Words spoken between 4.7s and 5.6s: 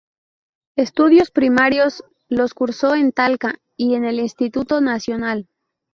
Nacional.